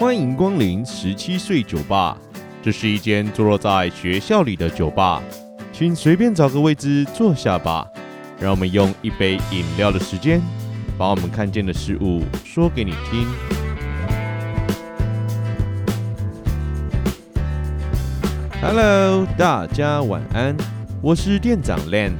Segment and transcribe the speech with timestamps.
[0.00, 2.16] 欢迎光临十七岁酒吧。
[2.62, 5.20] 这是一间坐落在学校里的酒吧，
[5.72, 7.84] 请随便找个位置坐下吧。
[8.38, 10.40] 让我们用一杯饮料的时间，
[10.96, 13.26] 把我们看见的事物说给你听。
[18.62, 20.56] Hello，大家晚安，
[21.02, 22.12] 我是店长 Len。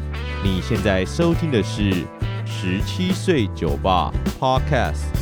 [0.42, 1.92] 你现在收听的是
[2.44, 5.17] 十七岁酒吧 Podcast。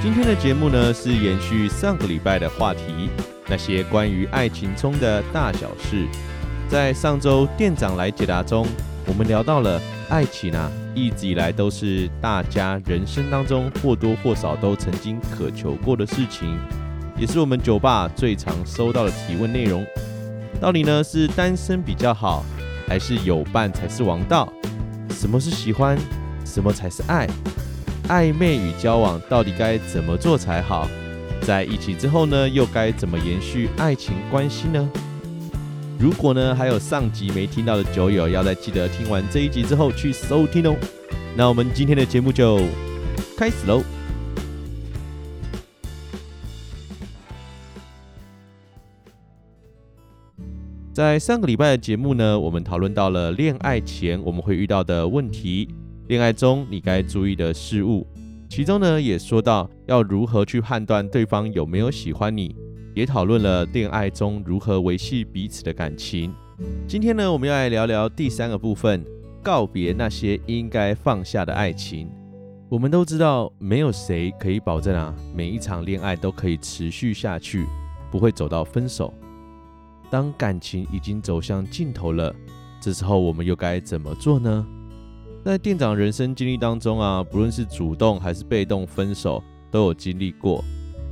[0.00, 3.10] 今天的节目呢，是延续上个礼拜的话题，
[3.48, 6.06] 那些关于爱情中的大小事。
[6.68, 8.64] 在上周店长来解答中，
[9.06, 16.56] 我们聊到了爱情啊，一直以来都是大家人生当中或多或少都曾经渴求过的事情，
[17.18, 19.84] 也是我们酒吧最常收到的提问内容。
[20.60, 22.44] 到底呢，是单身比较好，
[22.86, 24.48] 还是有伴才是王道？
[25.10, 25.98] 什么是喜欢？
[26.44, 27.28] 什么才是爱？
[28.08, 30.88] 暧昧与交往到底该怎么做才好？
[31.42, 34.90] 在一起之后呢，又该怎么延续爱情关系呢？
[35.98, 40.74] 如果呢还有上集没听到的酒友，要再记得听完这一集之后去收听哦。
[41.36, 42.60] 那我们今天的节目就
[43.36, 43.82] 开始喽。
[50.92, 55.68] 在上个礼拜的节目呢，我们讨论到了恋爱前我们会遇到的问题。
[56.08, 58.06] 恋爱中你该注意的事物，
[58.48, 62.56] 其中呢也说到要如何去判断对方有没有喜欢你，
[62.94, 66.32] 也讨论了恋爱中如何维系彼此的感情。
[66.86, 69.04] 今天呢，我们要来聊聊第三个部分，
[69.42, 72.08] 告别那些应该放下的爱情。
[72.70, 77.66] 我们都知道，没有谁可以保证啊，每一场恋爱都可以持续下去，
[78.10, 79.12] 不会走到分手。
[80.08, 82.34] 当感情已经走向尽头了，
[82.80, 84.66] 这时候我们又该怎么做呢？
[85.44, 90.62] 在店长人生经历当中啊，不论是主动还是被动分手，都有经历过。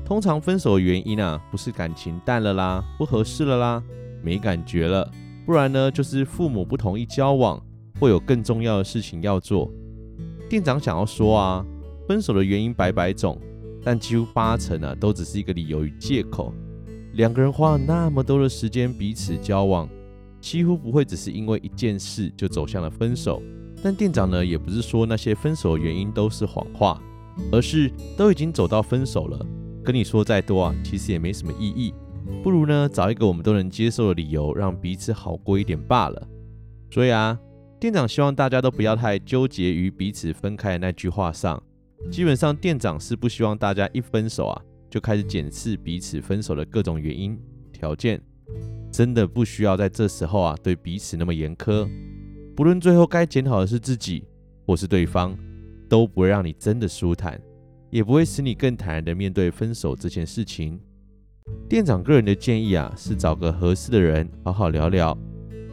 [0.05, 3.83] 通常分手的原因啊，不是感情淡了啦，不合适了啦，
[4.23, 5.11] 没感觉了，
[5.47, 7.63] 不然呢，就是父母不同意交往，
[7.99, 9.71] 或有更重要的事情要做。
[10.51, 11.65] 店长想要说啊，
[12.07, 13.41] 分手的原因百百种，
[13.83, 16.53] 但几乎八成啊，都只是一个理由与借口。
[17.15, 19.89] 两个人花了那么多的时间彼此交往，
[20.41, 23.41] 几乎不会只是因为一件事就走向了分手。
[23.87, 27.01] 但店长呢，也不是说那些分手的原因都是谎话，
[27.53, 29.47] 而是都已经走到分手了，
[29.85, 31.95] 跟你说再多啊，其实也没什么意义。
[32.43, 36.21] 不如呢，找一个我们都能接受的理由，让彼此好过一点罢了。
[36.91, 37.39] 所以啊，
[37.79, 41.63] 店长希望大家都不要太纠结于彼此分开的那句话上。
[42.11, 47.39] 基本上，店长是不希望大家一分手啊，就开始检视彼此分手的各种原因、
[47.73, 48.21] 条件。
[48.91, 51.89] 真的不需要在这时候啊，对彼此那么严苛。
[52.57, 54.25] 不论最后该检讨的是自己
[54.67, 55.37] 或是对方，
[55.91, 57.39] 都不会让你真的舒坦，
[57.91, 60.81] 也不会使你更坦然的面对分手这件事情。
[61.69, 65.17] 店长个人的建议啊，是找个合适的人好好聊聊，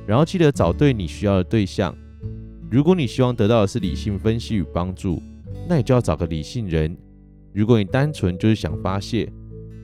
[0.06, 1.96] 然后记得找对你需要的对象。
[2.70, 5.24] 如果你希望得到的是理性分析与帮助，
[5.70, 6.98] 那你就要找个理性人。
[7.54, 9.32] 如果你单纯就是想发泄，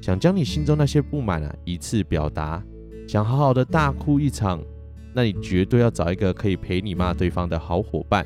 [0.01, 2.61] 想将你心中那些不满啊一次表达，
[3.07, 4.61] 想好好的大哭一场。
[5.14, 8.25] 那你绝对要找一个可以陪你骂对方的好伙伴。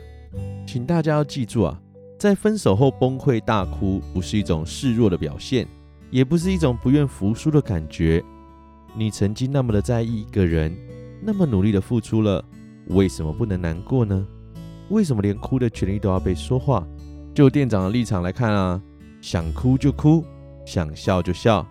[0.65, 1.79] 请大家要记住啊，
[2.17, 5.67] 在分手后崩溃大哭，不是一种示弱的表现，
[6.09, 8.23] 也不是一种不愿服输的感觉。
[8.95, 10.75] 你曾经那么的在意一个人，
[11.21, 12.43] 那么努力的付出了，
[12.87, 14.25] 为什么不能难过呢？
[14.89, 16.85] 为什么连哭的权利都要被说话？
[17.33, 18.81] 就店长的立场来看啊，
[19.21, 20.23] 想哭就哭，
[20.65, 21.65] 想笑就笑，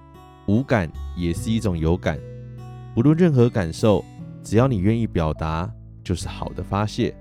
[0.47, 2.19] 无感也是一种有感。
[2.95, 4.05] 不论任何感受。
[4.43, 5.73] 只要你愿意表达，
[6.03, 7.15] 就是好的发泄，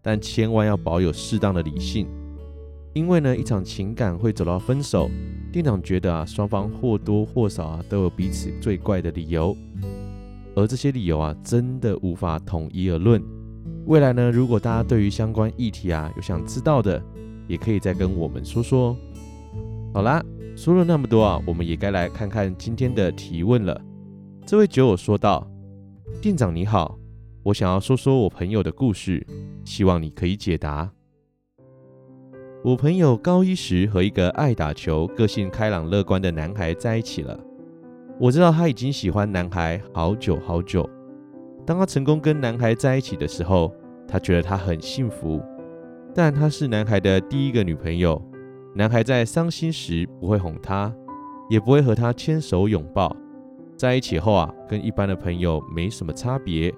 [0.00, 2.06] 但千万要保有适当的理性，
[2.94, 5.10] 因为呢，一场情感会走到分手，
[5.52, 9.54] 店长觉得啊，双方或多或少啊都有彼此最怪的理由，
[10.56, 13.22] 而这些理由啊，真的无法统一而论。
[13.84, 17.02] 未来呢，如果大家对于相关议题啊有想知道的，
[17.46, 18.96] 也可以再跟我们说说。
[19.92, 20.24] 好啦，
[20.56, 23.78] 说了那么多啊，我们也该来看看今天的提问了。
[24.46, 25.46] 这位酒友说道。
[26.22, 26.96] 店长你好，
[27.42, 29.26] 我想要说说我朋友的故事，
[29.64, 30.88] 希望你可以解答。
[32.62, 37.36] 我朋友高一时和一个爱打球、个性开朗乐观的男孩在一起了。
[38.20, 40.88] 我知道他已经喜欢男孩好久好久。
[41.66, 43.74] 当他成功跟男孩在一起的时候，
[44.06, 45.42] 他觉得他很幸福。
[46.14, 48.22] 但他是男孩的第一个女朋友，
[48.76, 50.94] 男孩在伤心时不会哄他，
[51.50, 53.16] 也不会和他牵手拥抱。
[53.82, 56.72] 在一起后啊，跟一般的朋友没什么差别。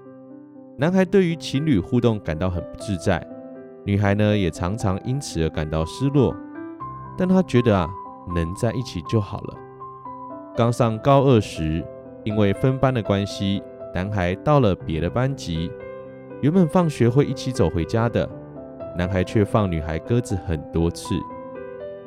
[0.79, 3.23] 男孩对于情侣互动感到很不自在，
[3.85, 6.35] 女孩呢也常常因此而感到失落。
[7.19, 7.91] 但他觉得啊，
[8.35, 9.55] 能在一起就好了。
[10.57, 11.85] 刚上高二时，
[12.25, 13.63] 因为分班的关系，
[13.95, 15.71] 男孩到了别的班级。
[16.41, 18.27] 原本放学会一起走回家的，
[18.97, 21.15] 男孩却放女孩鸽子很多次。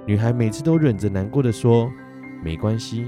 [0.08, 1.88] 女孩每次都忍着难过的说
[2.44, 3.08] ：“没关系。”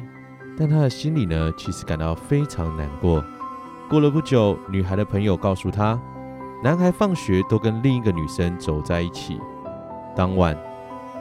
[0.60, 3.24] 但他的心里呢，其实感到非常难过。
[3.90, 5.98] 过了不久，女孩的朋友告诉她，
[6.62, 9.40] 男孩放学都跟另一个女生走在一起。
[10.18, 10.58] 当晚，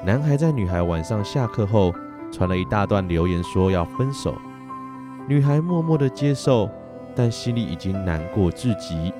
[0.04, 1.94] 男孩在女孩晚上下课后
[2.32, 4.34] 传了一大段留言，说要分手。
[5.28, 6.68] 女孩默默的接受，
[7.14, 9.14] 但心里已经难过至极。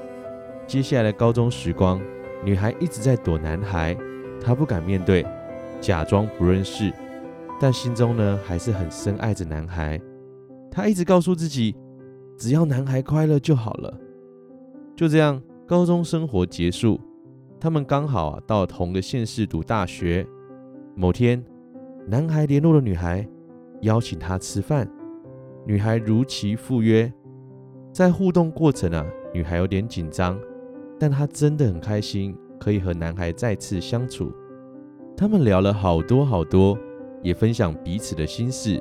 [0.67, 2.01] 接下来的高中时光，
[2.43, 3.97] 女孩一直在躲男孩，
[4.45, 5.25] 她不敢面对，
[5.81, 6.93] 假装不认识，
[7.61, 10.01] 但心中呢，还是很深爱着男孩。
[10.71, 11.75] 他一直告诉自己。
[12.37, 13.99] 只要男孩快乐就好了。
[14.95, 17.01] 就这样，高中生活结束，
[17.59, 20.25] 他们刚好啊到同个县市读大学。
[20.95, 21.45] 某天，
[22.07, 23.29] 男孩联络了女孩，
[23.83, 24.89] 邀请她吃饭。
[25.67, 27.13] 女孩如期赴约。
[27.93, 29.05] 在互动过程啊，
[29.35, 30.39] 女孩有点紧张，
[30.97, 34.33] 但她真的很开心，可以和男孩再次相处。
[35.17, 36.79] 他们聊了好多好多，
[37.23, 38.81] 也分享彼此的心事。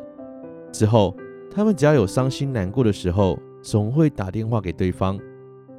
[0.72, 1.16] 之后，
[1.58, 5.18] 他们只要有伤心难过的时候，总会打电话给对方，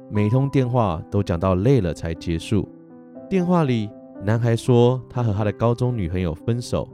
[0.09, 2.67] 每通电话都讲到累了才结束。
[3.29, 3.89] 电话里，
[4.21, 6.85] 男孩说他和他的高中女朋友分手，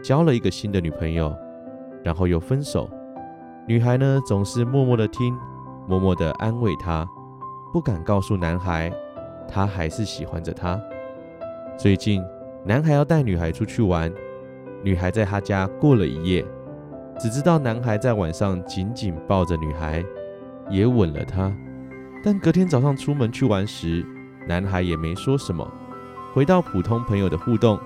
[0.00, 1.34] 交了一个新的女朋友，
[2.04, 2.88] 然后又分手。
[3.66, 5.36] 女孩呢，总是默默的听，
[5.88, 7.04] 默默的安慰他，
[7.72, 8.92] 不敢告诉男孩，
[9.48, 10.80] 他还是喜欢着他。
[11.76, 12.22] 最近，
[12.64, 14.08] 男孩要带女孩出去玩，
[14.84, 16.46] 女孩在他家过了一夜，
[17.20, 20.02] 只知道男孩在晚上紧紧抱着女孩。
[20.70, 21.52] 也吻了她，
[22.24, 24.06] 但隔天早上出门去玩时，
[24.46, 25.68] 男孩也没说什么，
[26.32, 27.78] 回到普通朋友的互动。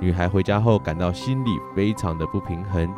[0.00, 2.88] 女孩回家后感到心里非常的不平衡。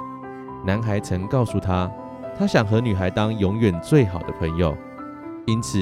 [0.65, 1.91] 男孩曾告诉她，
[2.39, 4.75] 他想和女孩当永远最好的朋友，
[5.47, 5.79] 因此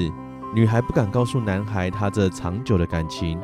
[0.53, 3.39] 女孩不敢告诉男孩她这长久的感情，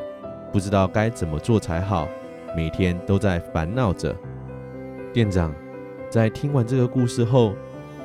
[0.51, 2.07] 不知道该怎么做才好，
[2.55, 4.15] 每天都在烦恼着。
[5.13, 5.53] 店长，
[6.09, 7.53] 在听完这个故事后，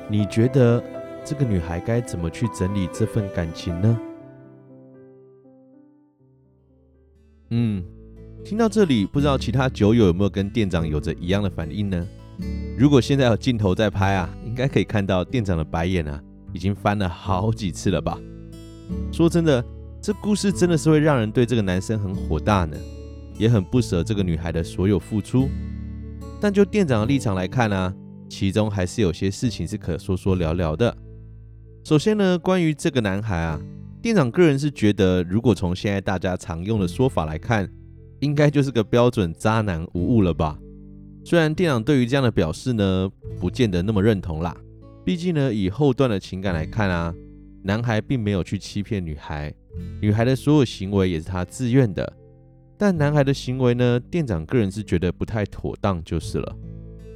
[0.09, 0.83] 你觉得？
[1.25, 3.97] 这个女孩该怎么去整理这份感情呢？
[7.51, 7.81] 嗯，
[8.43, 12.05] 听到这里，不知道其他酒友有没有跟店长有着一样的反应呢？
[12.77, 16.21] 如果现在有镜头在拍啊，应该可以看到店长的白眼啊，
[16.51, 18.19] 已经翻了好几次了吧？
[19.09, 19.63] 说真的，
[20.01, 22.75] 这故事真的是会让人对这个男生很火大呢，
[23.37, 25.47] 也很不舍这个女孩的所有付出。
[26.43, 27.95] 但就店长的立场来看啊，
[28.27, 30.93] 其中还是有些事情是可说说聊聊的。
[31.85, 33.57] 首先呢，关于这个男孩啊，
[34.01, 37.71] 店长个人是觉得，如果从现在大家常用的说法来看，
[38.19, 40.59] 应该就是个标准渣男无误了吧？
[41.23, 44.53] 虽然店长对于这样的表示呢，不见得那么认同啦。
[45.05, 47.15] 毕竟呢，以后段的情感来看啊，
[47.61, 49.53] 男孩并没有去欺骗女孩，
[50.01, 52.11] 女孩的所有行为也是他自愿的。
[52.83, 56.55] 但男孩的行为呢，店长个人是觉得不太妥当，就是了。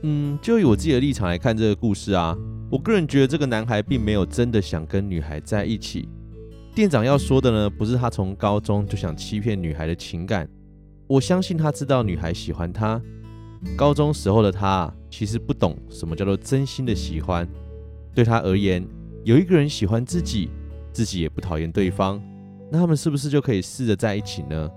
[0.03, 2.33] 嗯，就以我自己的立场来看这个故事啊，
[2.71, 6.07] 我个人觉得这个男孩并没有真的想跟女孩在一起。
[6.73, 10.47] 店长要说的呢，不是他从高中就想欺骗女孩的情感，
[11.05, 13.01] 我相信他知道女孩喜欢他。
[13.75, 17.45] 高中时候的他其实不懂什么叫做真心的喜欢，
[18.15, 18.87] 对他而言，
[19.25, 20.49] 有一个人喜欢自己，
[20.93, 22.23] 自己也不讨厌对方，
[22.71, 24.69] 那他们是不是就可以试着在一起呢？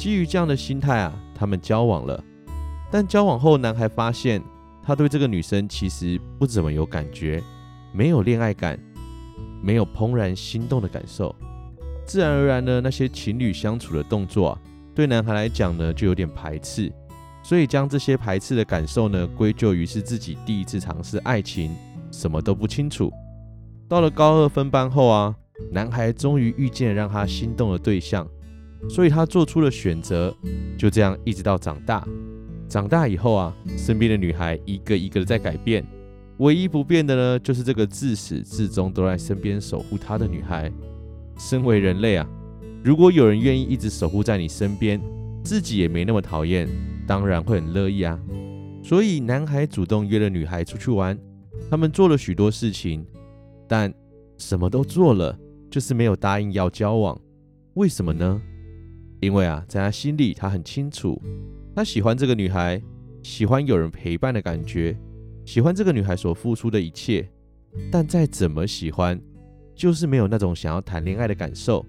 [0.00, 2.24] 基于这样的心态啊，他们交往了。
[2.90, 4.42] 但交往后，男孩发现
[4.82, 7.42] 他对这个女生其实不怎么有感觉，
[7.92, 8.80] 没有恋爱感，
[9.62, 11.36] 没有怦然心动的感受。
[12.06, 14.58] 自然而然呢，那些情侣相处的动作啊，
[14.94, 16.90] 对男孩来讲呢，就有点排斥。
[17.42, 21.76] 所以将这些排斥的感受呢，归咎于是自己第一次尝试爱情，
[22.10, 23.12] 什么都不清楚。
[23.86, 25.36] 到了高二分班后啊，
[25.70, 28.26] 男孩终于遇见让他心动的对象，
[28.88, 30.34] 所以他做出了选择。
[30.78, 32.06] 就这样一直到长大。
[32.68, 35.84] 长大以后啊，身边的女孩一个一个的在改变，
[36.38, 40.72] 唯一不变的呢，就是这个自始至终都在身边守护她的女孩。
[41.36, 42.26] 身为人类啊，
[42.84, 45.00] 如果有人愿意一直守护在你身边，
[45.42, 46.68] 自己也没那么讨厌，
[47.06, 48.18] 当然会很乐意啊。
[48.82, 51.18] 所以男孩主动约了女孩出去玩，
[51.68, 53.04] 他们做了许多事情，
[53.66, 53.92] 但
[54.38, 55.36] 什么都做了，
[55.70, 57.20] 就是没有答应要交往。
[57.74, 58.40] 为什么呢？
[59.20, 61.20] 因为啊，在他心里，他很清楚。
[61.76, 62.80] 他喜欢这个女孩，
[63.22, 64.96] 喜欢有人陪伴的感觉，
[65.44, 67.28] 喜欢这个女孩所付出的一切。
[67.90, 69.20] 但再怎么喜欢，
[69.74, 71.86] 就是没有那种想要谈恋爱的感受，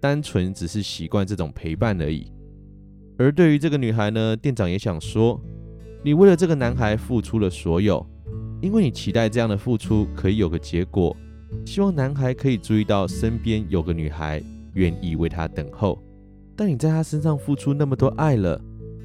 [0.00, 2.30] 单纯只是习惯这种陪伴而已。
[3.16, 5.40] 而对于这个女孩呢，店长也想说，
[6.02, 8.04] 你为了这个男孩付出了所有，
[8.60, 11.16] 因为你期待这样的付出可以有个结果，
[11.64, 14.42] 希望男孩可以注意到身边有个女孩
[14.74, 16.02] 愿意为他等候。
[16.56, 18.60] 但你在他身上付出那么多爱了，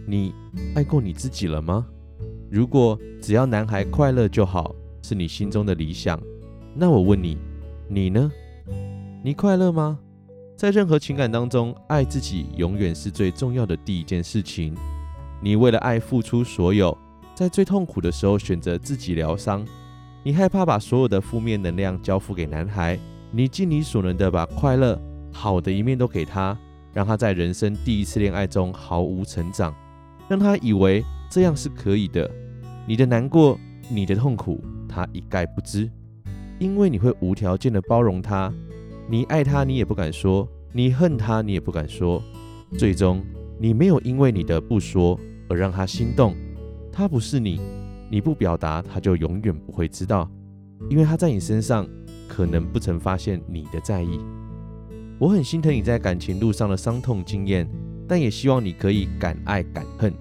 [0.08, 0.34] 你
[0.76, 1.88] 爱过你自己了吗？
[2.50, 6.20] 如果只要男孩快乐就好，是你心中的理想，
[6.76, 7.38] 那我问你，
[7.88, 8.32] 你呢？
[9.24, 10.00] 你快乐吗？
[10.56, 14.76] 在任何情感当中，爱自己永远是最重要的第一件事情。
[15.42, 16.96] 你为了爱付出所有，
[17.34, 19.66] 在最痛苦的时候选择自己疗伤。
[20.22, 23.00] 你害怕把所有的负面能量交付给男孩，
[23.32, 25.00] 你尽你所能的把快乐、
[25.32, 26.58] 好的一面都给他。
[26.94, 29.74] 让他在人生第一次恋爱中毫无成长，
[30.28, 32.30] 让他以为这样是可以的。
[32.88, 35.90] 你的难过、你的痛苦，他一概不知，
[36.60, 38.52] 因为你会无条件的包容他。
[39.08, 42.22] 你爱他，你也不敢说；你恨他，你也不敢说。
[42.78, 43.24] 最终，
[43.60, 46.36] 你没有因为你的不说而让他心动。
[46.92, 47.60] 他不是你，
[48.10, 50.30] 你不表达，他就永远不会知道，
[50.90, 51.88] 因为他在你身上
[52.28, 54.20] 可能不曾发现你的在意。
[55.20, 57.70] 我很心疼你在感情路上的伤痛经验，
[58.08, 60.14] 但也希望你可以敢爱敢恨，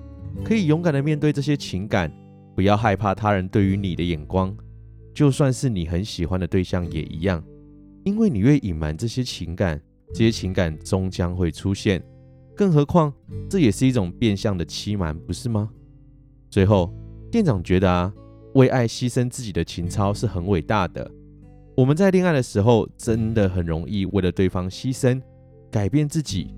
[0.44, 2.12] 可以勇敢的面对这些情感，
[2.56, 4.52] 不要害怕他人对于你的眼光，
[5.14, 7.40] 就算是你很喜欢的对象也一样，
[8.02, 9.80] 因为你越隐瞒这些情感，
[10.12, 12.02] 这些情感终将会出现，
[12.56, 13.12] 更何况
[13.48, 15.70] 这也是一种变相的欺瞒，不是吗？
[16.50, 16.92] 最后，
[17.30, 18.12] 店长觉得啊，
[18.54, 21.08] 为爱牺牲自己的情操是很伟大的。
[21.78, 25.22] 我们在恋爱的时候，真的很容易为了对方牺牲、
[25.70, 26.52] 改变自己，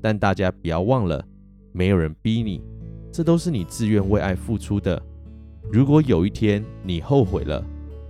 [0.00, 1.20] 但大家不要忘了，
[1.72, 2.62] 没有人逼你，
[3.10, 5.02] 这都是你自愿为爱付出的。
[5.72, 7.60] 如果有一天你后悔了，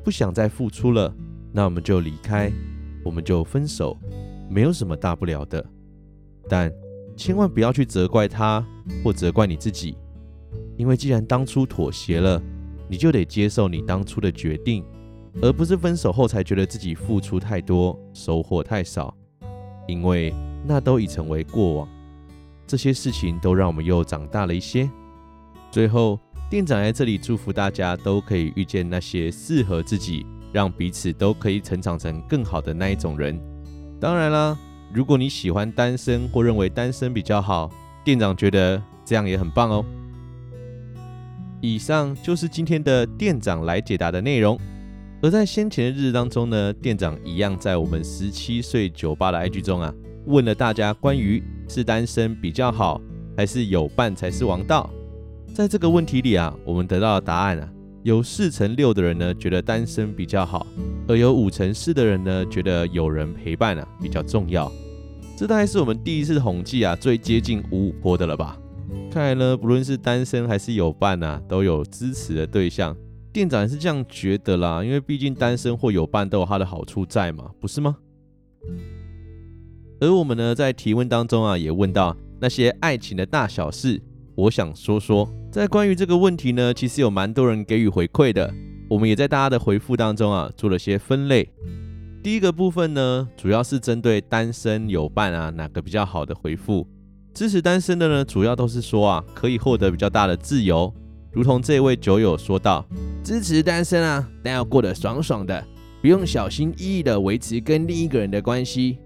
[0.05, 1.11] 不想再付出了，
[1.55, 2.53] 那我们就离开，
[3.03, 3.97] 我们就分手，
[4.51, 5.65] 没有什么大不了的。
[6.51, 6.71] 但
[7.17, 8.63] 千万不要去责怪他
[9.03, 9.97] 或责怪你自己，
[10.77, 12.39] 因为既然当初妥协了，
[12.91, 14.85] 你就得接受你当初的决定。
[15.41, 19.15] 而不是分手后才觉得自己付出太多，收获太少，
[19.89, 20.35] 因为
[20.67, 21.89] 那都已成为过往。
[22.67, 24.89] 这些事情都让我们又长大了一些。
[25.71, 26.19] 最后，
[26.51, 33.41] 店长在这里祝福大家都可以遇见那些适合自己，让彼此都可以成长成更好的那一种人。
[33.99, 34.57] 当然啦，
[34.93, 37.71] 如果你喜欢单身或认为单身比较好，
[38.05, 39.85] 店长觉得这样也很棒哦。
[41.61, 44.59] 以上就是今天的店长来解答的内容。
[45.23, 49.95] 而在先前的日子当中呢，店长一样在我们十七岁酒吧的 IG 中啊，
[50.27, 53.01] 问了大家关于是单身比较好，
[53.37, 54.91] 还是有伴才是王道。
[55.55, 60.67] 在这个问题里啊，我们得到的答案啊，有四成六的人呢觉得单身比较好，
[61.07, 64.71] 而有五成四的人呢觉得有人陪伴啊比较重要。
[65.39, 68.59] 这大概是我们第一次统计啊最接近五五波的了吧？
[69.09, 72.97] 看来呢，不论是单身还是有伴啊，都有支持的对象。
[73.33, 77.97] 店长是这样觉得啦，因为毕竟单身或有伴都有它的好处在嘛，不是吗？
[80.01, 84.03] 而我们呢，在提问当中啊，也问到那些爱情的大小事。
[84.35, 88.53] 我想说说，在关于这个问题呢，其实有蛮多人给予回馈的。
[88.91, 91.49] 我们也在大家的回复当中啊，做了些分类。
[92.23, 96.87] 第一个部分呢，主要是针对单身有伴啊，哪个比较好的回复。
[97.33, 100.93] 支持单身的呢，主要都是说啊，可以获得比较大的自由。
[101.33, 102.87] 如同这位酒友说道
[103.25, 105.65] ：“支持单身啊，但要过得爽爽的，
[106.03, 108.99] 不用小心翼翼的维持跟另一个人的关系。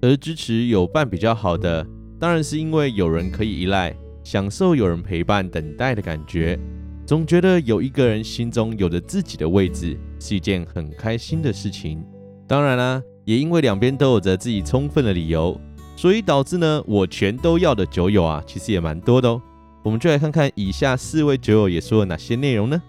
[0.00, 1.84] 而支持有伴比较好的，
[2.20, 6.56] 当然是因为有人可以依赖，享受有人陪伴等待的感觉，
[7.04, 12.00] 总觉得有一个人心中有着自己的位置，是一件很开心的事情。
[12.46, 15.60] 当然啦、啊，也因为两边都有着自己充分的理由，
[15.96, 19.42] 所以导致呢，我全都要的酒友啊，其实也蛮多的哦。”
[19.82, 22.80] 我们就来看看以下四位酒友也说了哪些内容呢？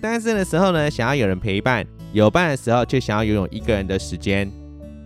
[0.00, 4.50] 单身的时候呢，想要有人陪伴；有伴的时候，却想要拥有一个人的时间。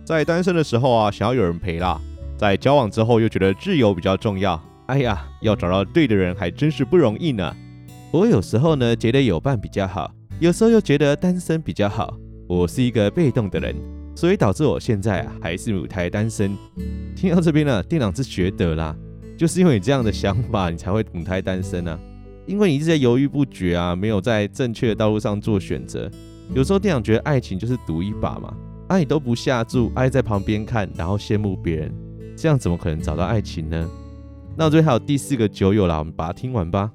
[0.05, 1.99] 在单身的时候啊，想要有人陪啦；
[2.37, 4.61] 在交往之后，又觉得自由比较重要。
[4.85, 7.55] 哎呀，要找到对的人还真是不容易呢。
[8.11, 12.15] 我有时候呢，觉得有伴比较好，有时候又觉得单身比较好。
[12.47, 13.75] 我是一个被动的人，
[14.15, 16.55] 所以导致我现在啊，还是母胎单身。
[17.15, 18.95] 听到这边呢，店长是觉得啦。
[19.37, 21.99] 就是因为你这样的想法，你才会母胎单身啊！
[22.45, 26.09] 因为你一直在犹豫不决啊，没有在正确的道路上做选择。
[26.53, 28.55] 有时候店长觉得爱情就是赌一把嘛，
[28.87, 31.91] 啊，都不下注，爱在旁边看，然后羡慕别人，
[32.37, 33.89] 这样怎么可能找到爱情呢？
[34.55, 36.91] 那我这边还有第四个酒友啦，我们把它听完吧。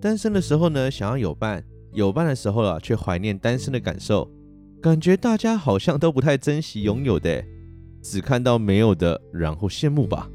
[0.00, 1.60] 单身的时候呢，想要有伴；
[1.92, 4.30] 有伴的时候啊，却怀念单身的感受。
[4.82, 7.44] 感觉大家好像都不太珍惜拥有的，
[8.02, 10.28] 只看到没有的，然后羡慕吧。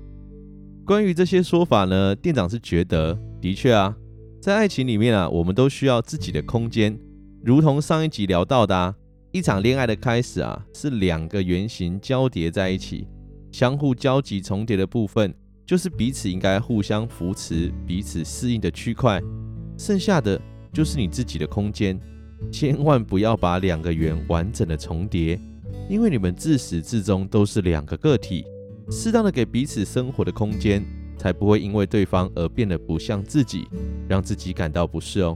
[0.86, 3.98] 关于这些说法呢，店长是觉得，的确啊，
[4.40, 6.96] 在爱情里面啊，我们都需要自己的空间，
[7.44, 8.96] 如同上一集聊到的啊，
[9.32, 13.08] 一场恋爱的开始啊，是两个圆形交叠在一起，
[13.52, 15.34] 相互交集重叠的部分，
[15.66, 19.20] 就是彼此应该互相扶持、彼此适应的区块，
[19.80, 20.40] 剩下的
[20.72, 22.00] 就是你自己的空间。
[22.52, 25.40] 千万不要把两个圆完整的重叠，
[25.90, 28.46] 因为你们自始至终都是两个个体。
[28.90, 30.86] 适当的给彼此生活的空间，
[31.18, 33.68] 才不会因为对方而变得不像自己，
[34.08, 35.36] 让自己感到不适哦。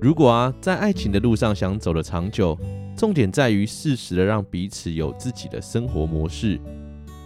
[0.00, 2.58] 如果啊，在爱情的路上想走得长久，
[2.96, 6.60] 重点在于适时的让彼此有自己的生活模式。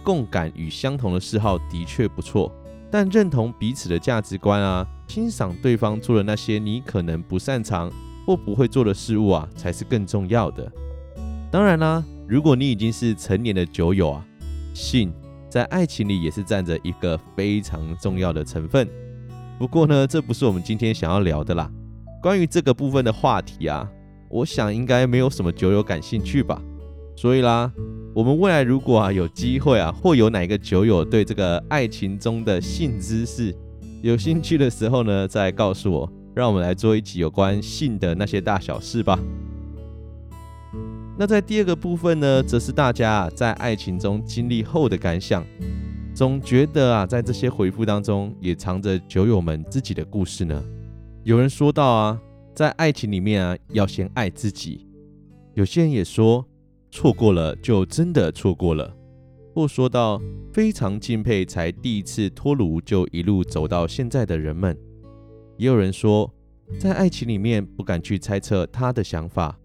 [0.03, 2.49] 共感与相同的嗜好的确不错，
[2.89, 7.91] 但认同彼此的价值观啊，欣赏对方做的那些你可能不擅长
[8.25, 10.71] 或不会做的事物啊，才是更重要的。
[11.51, 14.25] 当然啦，如果你已经是成年的酒友啊，
[14.73, 15.11] 性
[15.57, 18.87] 在爱情里也是占着一个非常重要的成分。
[19.57, 21.69] 不过呢，这不是我们今天想要聊的啦。
[22.21, 23.89] 关于这个部分的话题啊，
[24.29, 26.61] 我想应该没有什么酒友感兴趣吧。
[27.15, 27.71] 所以啦。
[28.15, 33.55] 我们未来如果啊有机会啊，或有哪一个酒友对这个爱情中的性知识
[34.01, 39.19] 有兴趣的时候呢，再告诉我，让我们来做一集有关性的那些大小事吧。
[41.17, 45.45] 那在第二个部分呢，则是大家在爱情中经历后的感想。
[46.13, 50.63] 总觉得啊，在这些回复当中也藏着酒友们自己的故事呢。
[51.23, 52.21] 有人说到啊，
[52.53, 54.87] 在爱情里面啊，要先爱自己。
[55.53, 56.45] 有些人也说。
[56.89, 58.95] 错过了就真的错过了，
[59.53, 60.19] 或说到
[60.53, 64.75] 非常敬佩才第一次脱炉就一路走到现在的人们，
[65.57, 66.33] 也有人说
[66.79, 69.59] 在爱情里面不敢去猜测他的想法。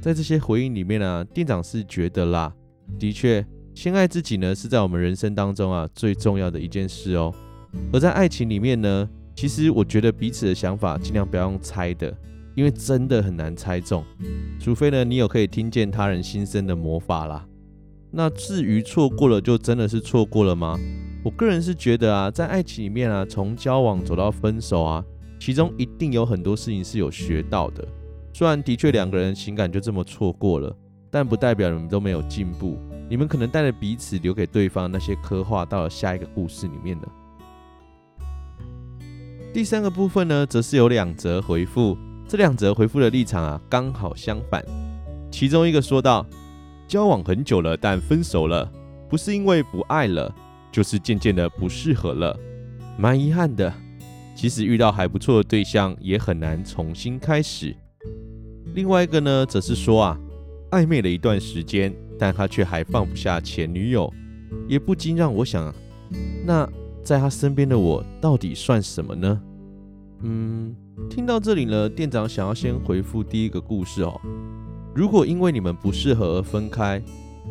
[0.00, 2.52] 在这些回应里面呢、店长是觉得啦，
[2.98, 7.34] 的确先爱自己呢是在我们人生当中啊最重要的一件事哦。
[7.92, 12.16] 而在爱情里面呢，其实我觉得彼此的想法尽量不要用猜的。
[12.54, 14.04] 因为真的很难猜中，
[14.58, 17.46] 除非呢你有可以听见他人心声的魔法啦。
[18.10, 20.76] 那至于错过了就真的是错过了吗？
[21.22, 25.04] 我个人是觉得啊，在爱情里面啊，从交往走到分手啊，
[25.38, 27.86] 其中一定有很多事情是有学到的。
[28.38, 30.72] 虽然的确两个人情感就这么错过了，
[31.10, 32.78] 但不代表你们都没有进步。
[33.10, 37.08] 你们可能带着彼此留给对方那些刻画到了下一个故事里面了。
[39.52, 41.98] 第三个部分呢，则是有两则回复。
[42.28, 44.64] 这两则回复的立场啊，刚好相反。
[45.32, 46.24] 其中一个说道
[46.86, 48.70] ：“交往很久了，但分手了，
[49.08, 50.32] 不是因为不爱了，
[50.70, 52.38] 就是渐渐的不适合了，
[52.96, 53.74] 蛮遗憾的。
[54.36, 57.74] 即使遇到还不错的对象，也很难重新开始。”
[58.78, 60.20] 另外一个呢，则是说啊，
[60.70, 64.08] 暧昧了一段时间，但他却还放不下前女友，
[64.68, 65.74] 也不禁让我想，
[66.46, 66.64] 那
[67.02, 69.42] 在他身边的我到底算什么呢？
[70.22, 70.76] 嗯。
[71.10, 74.20] 听到这里呢，店长想要先回复第一个故事哦。
[74.94, 77.02] 如果因为你们不适合而分开，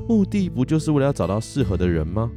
[0.07, 2.31] 目的不就是为了要找到适合的人吗？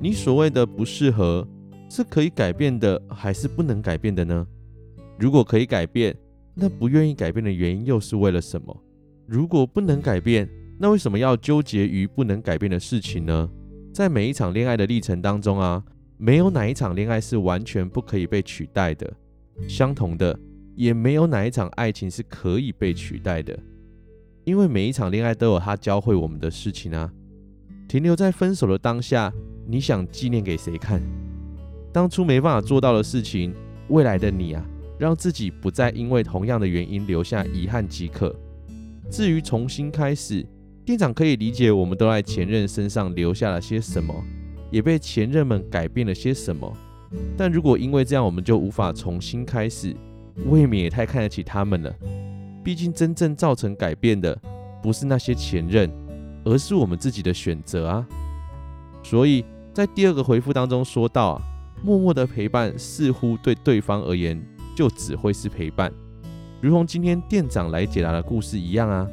[0.00, 1.46] 你所谓的不适合，
[1.90, 4.46] 是可以改变的，还是不能改变的呢？
[5.18, 6.16] 如果可以改变，
[6.58, 8.74] 那不愿意改变的原因又是为了什么？
[9.26, 13.48] 如果不能改变，那为什么要纠结于不能改变的事情呢？
[13.92, 15.84] 在每一场恋爱的历程当中啊，
[16.16, 19.12] 没有哪一场恋爱是完全不可以被取代的。
[19.68, 20.38] 相同的，
[20.74, 23.58] 也没有哪一场爱情是可以被取代的，
[24.44, 27.12] 因为每一场恋爱都有它教会我们的事情啊。
[27.88, 29.32] 停留在分手的当下，
[29.66, 31.02] 你想纪念给谁看？
[31.92, 33.54] 当初没办法做到的事情，
[33.88, 34.66] 未来的你啊，
[34.98, 38.34] 让自己不再因为同样的原因留下遗憾即可。
[39.10, 40.44] 至于重新开始，
[40.84, 44.14] 店长可以理解我们都在前任身上留下了些什么，
[44.70, 46.72] 也被前任们改变了些什么。
[47.36, 49.94] 但如果因为这样我们就无法重新开始，
[50.46, 51.94] 未免也太看得起他们了。
[52.64, 54.36] 毕竟真正造成改变的
[54.82, 55.88] 不是那些前任，
[56.44, 58.06] 而是我们自己的选择啊。
[59.04, 61.42] 所以在第二个回复当中说到啊，
[61.84, 64.36] 默默的陪伴似乎对对方而言
[64.76, 65.92] 就只会是陪伴，
[66.60, 69.08] 如同今天店长来解答的故事一样啊。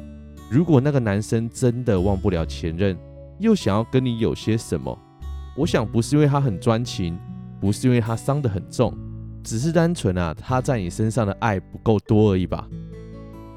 [0.48, 2.96] 如果那个男生真的忘不了前任，
[3.40, 4.96] 又想要跟你有些什么，
[5.56, 7.18] 我想不是因为他很专情。
[7.60, 8.92] 不是因为他伤得很重，
[9.42, 12.68] 只是单纯啊，他在你身上的爱不够多而已吧。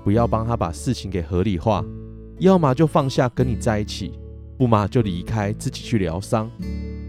[0.01, 1.83] 不要帮他把事情给合理化，
[2.39, 4.13] 要么就放下跟你在一起，
[4.57, 6.49] 不嘛就离开自己去疗伤。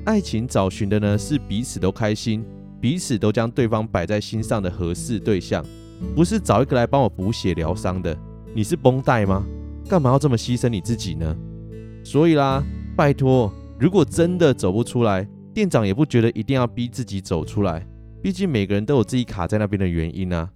[0.06, 2.44] 爱情找寻的呢是彼此都开心，
[2.80, 5.64] 彼此都将对方摆在心上的合适对象，
[6.14, 8.16] 不是找一个来帮我补血疗伤的。
[8.54, 9.44] 你是绷带吗？
[9.88, 11.36] 干嘛要这么牺牲你自己呢？
[12.04, 12.62] 所以啦，
[12.96, 17.86] 拜托，如果真的走不出来，店长也不觉得一定要逼自己走出来。
[18.22, 20.48] 毕竟每个人都有自己卡在那边的原因啊。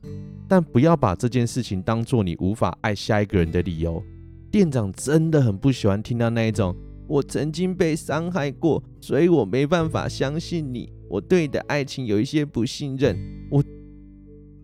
[0.48, 4.02] 但不要把这件事情当做你无法爱下一个人的理由。
[4.50, 6.76] 店长真的很不喜欢听到那一种
[7.12, 13.14] “我曾经被伤害过，所以我没办法相信你，我对你的爱情有一些不信任。”
[13.52, 13.62] 我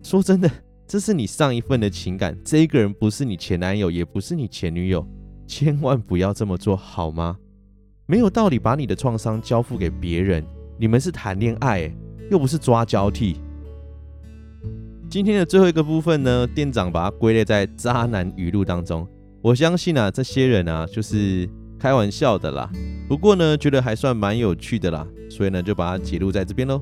[0.01, 0.49] 说真的，
[0.87, 5.07] 这是你上一份的情感，这个人不是你前男友，也不是你前女友，
[5.45, 7.37] 千万不要这么做好吗？
[8.07, 10.43] 没有道理把你的创伤交付给别人。
[10.79, 11.95] 你们是谈恋爱，
[12.31, 13.39] 又不是抓交替。
[15.07, 19.07] 今天的最后一个部分呢，店长把它归类在渣男语录当中。
[19.39, 21.47] 我相信啊，这些人啊，就是
[21.79, 22.69] 开玩笑的啦。
[23.07, 26.81] 不过呢，觉得还算蛮有趣的啦，所以呢，就把它记录在这边喽。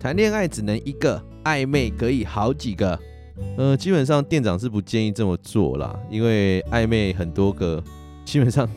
[0.00, 2.98] 谈恋爱只能一个，暧昧可以好几个。
[3.56, 7.82] 呃，基本上店长是不建议这么做啦，因为暧昧很多个，
[8.24, 8.68] 基本上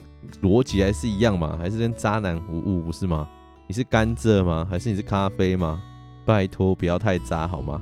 [0.41, 3.27] 逻辑还是一样嘛，还是跟渣男无误，不是吗？
[3.67, 4.67] 你是甘蔗吗？
[4.69, 5.81] 还是你是咖啡吗？
[6.25, 7.81] 拜托，不要太渣好吗？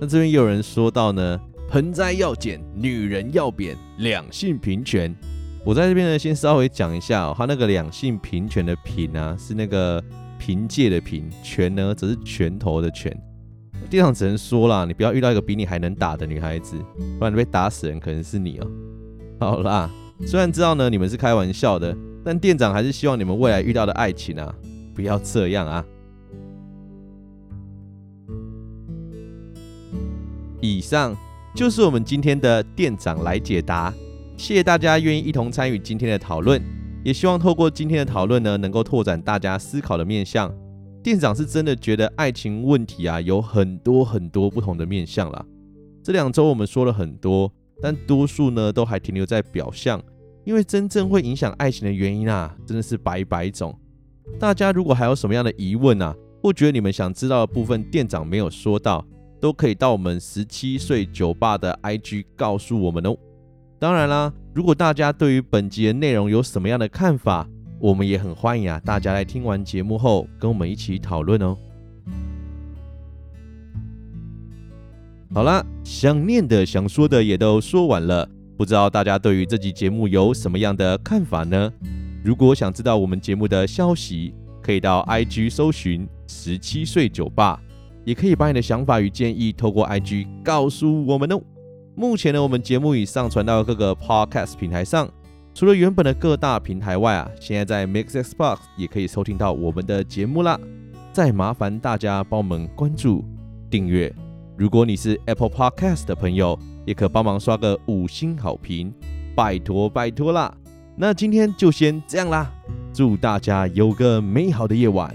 [0.00, 5.14] 那这边有人说到呢，盆栽要剪，女人要扁，两性平权。
[5.62, 10.02] 我在这边呢，先稍微讲一下哦，他那个两性平权的平啊，是那个
[10.38, 13.14] 凭借的凭，权呢则是拳头的拳。
[13.90, 16.76] 店长只能说啦，你不要遇到一个比你还能打的女孩子，
[17.18, 18.66] 不然你被打死人可能是你哦。
[19.38, 19.90] 好啦，
[20.26, 21.94] 虽然知道呢你们是开玩笑的，
[22.24, 24.54] 但店长还是希望你们未来遇到的爱情啊，
[24.94, 25.84] 不要这样啊。
[30.62, 31.16] 以上
[31.54, 33.92] 就是我们今天的店长来解答，
[34.40, 36.58] 谢谢大家愿意一同参与今天的讨论，
[37.04, 40.50] 也希望透过今天的讨论呢，能够拓展大家思考的面向。
[41.02, 45.44] 店长是真的觉得爱情问题啊，有很多很多不同的面向啦。
[46.02, 50.02] 这两周我们说了很多，但多数呢都还停留在表象，
[50.44, 53.78] 因为真正会影响爱情的原因啊，真的是百百种。
[54.38, 59.06] 大家如果还有什么样的疑问啊，或觉得你们想知道的部分，店长没有说到。
[59.38, 63.16] 都可以到我们十七岁酒吧的 IG 告诉我们哦。
[63.80, 71.56] 当然啦，如果大家对于本集的内容有什么样的看法，我们也很欢迎啊，大家来听完节目后跟我们一起讨论哦。
[75.32, 81.72] 好啦，想念的、想说的也都说完了，不知道大家对于这集节目有什么样的看法呢？
[82.22, 87.58] 如果想知道我们节目的消息，可以到 IG 搜寻十七岁酒吧。
[88.04, 91.40] 也可以把你的想法与建议透过 IG 告诉我们哦。
[91.94, 95.08] 目前呢，我们节目已上传到各个 Podcast 平台上，
[95.54, 100.58] 除了原本的各大平台外啊，现在在 Mixxbox 也可以收听到我们的节目啦。
[101.12, 103.24] 再麻烦大家帮我们关注、
[103.68, 104.14] 订阅。
[104.56, 108.94] 如果你是 Apple Podcast 的朋友，也可帮忙刷个五星好评，
[109.34, 110.54] 拜托拜托啦。
[110.96, 112.52] 那今天就先这样啦，
[112.92, 115.14] 祝大家有个美好的夜晚。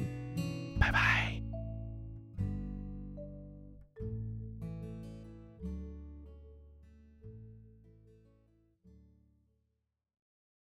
[0.80, 1.15] 拜拜